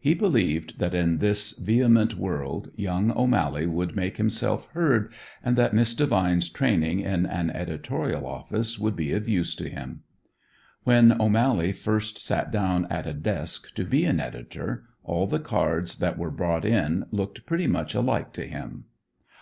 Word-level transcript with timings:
He 0.00 0.14
believed 0.14 0.78
that 0.78 0.94
in 0.94 1.18
this 1.18 1.52
vehement 1.52 2.14
world 2.14 2.70
young 2.74 3.10
O'Mally 3.12 3.66
would 3.66 3.94
make 3.94 4.16
himself 4.16 4.64
heard 4.72 5.12
and 5.44 5.56
that 5.56 5.74
Miss 5.74 5.94
Devine's 5.94 6.48
training 6.48 7.00
in 7.00 7.26
an 7.26 7.50
editorial 7.50 8.26
office 8.26 8.78
would 8.78 8.96
be 8.96 9.12
of 9.12 9.28
use 9.28 9.54
to 9.56 9.68
him. 9.68 10.04
When 10.84 11.20
O'Mally 11.20 11.72
first 11.72 12.16
sat 12.16 12.50
down 12.50 12.86
at 12.88 13.06
a 13.06 13.12
desk 13.12 13.74
to 13.74 13.84
be 13.84 14.06
an 14.06 14.20
editor, 14.20 14.84
all 15.04 15.26
the 15.26 15.38
cards 15.38 15.98
that 15.98 16.16
were 16.16 16.30
brought 16.30 16.64
in 16.64 17.04
looked 17.10 17.44
pretty 17.44 17.66
much 17.66 17.94
alike 17.94 18.32
to 18.32 18.46
him. 18.46 18.86